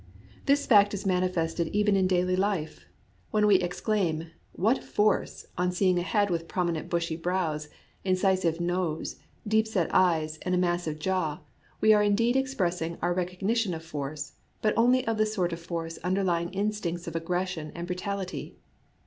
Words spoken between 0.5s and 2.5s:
fact is manifested even in daily